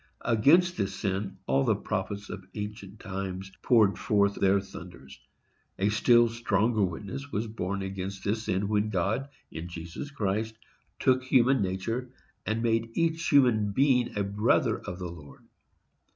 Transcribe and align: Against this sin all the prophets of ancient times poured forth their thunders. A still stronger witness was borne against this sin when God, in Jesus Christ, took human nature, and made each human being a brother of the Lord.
Against 0.25 0.77
this 0.77 0.95
sin 0.95 1.37
all 1.45 1.63
the 1.63 1.75
prophets 1.75 2.31
of 2.31 2.43
ancient 2.55 2.99
times 2.99 3.51
poured 3.61 3.99
forth 3.99 4.33
their 4.33 4.59
thunders. 4.59 5.19
A 5.77 5.89
still 5.89 6.27
stronger 6.27 6.83
witness 6.83 7.31
was 7.31 7.45
borne 7.45 7.83
against 7.83 8.23
this 8.23 8.45
sin 8.45 8.67
when 8.67 8.89
God, 8.89 9.29
in 9.51 9.67
Jesus 9.67 10.09
Christ, 10.09 10.55
took 10.99 11.23
human 11.23 11.61
nature, 11.61 12.09
and 12.47 12.63
made 12.63 12.89
each 12.95 13.27
human 13.29 13.73
being 13.73 14.17
a 14.17 14.23
brother 14.23 14.79
of 14.79 14.97
the 14.97 15.07
Lord. 15.11 15.43